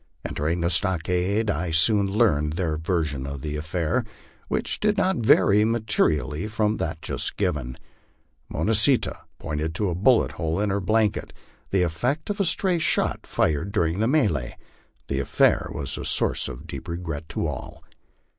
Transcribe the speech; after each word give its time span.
Entering 0.25 0.61
the 0.61 0.71
stockade, 0.71 1.51
I 1.51 1.69
soon 1.69 2.07
learned 2.11 2.53
their 2.53 2.75
version 2.75 3.27
of 3.27 3.41
the 3.41 3.55
affair, 3.55 4.03
which 4.47 4.79
did 4.79 4.97
not 4.97 5.17
vary 5.17 5.63
ma 5.63 5.77
terially 5.77 6.49
from 6.49 6.77
that 6.77 7.03
just 7.03 7.37
given. 7.37 7.77
Mo 8.49 8.63
nah 8.63 8.73
see 8.73 8.97
tah 8.97 9.25
pointed 9.37 9.75
to 9.75 9.91
a 9.91 9.93
bullet 9.93 10.31
hole 10.31 10.59
in 10.59 10.71
her 10.71 10.81
blanket, 10.81 11.33
the 11.69 11.83
effect 11.83 12.31
of 12.31 12.39
a 12.39 12.45
stray 12.45 12.79
shot 12.79 13.27
fired 13.27 13.71
during 13.71 13.99
the 13.99 14.07
melee. 14.07 14.57
The 15.07 15.19
affair 15.19 15.69
was 15.71 15.95
a 15.99 16.03
source 16.03 16.47
of 16.47 16.65
deep 16.65 16.87
regret 16.87 17.29
to 17.29 17.45
all. 17.45 17.83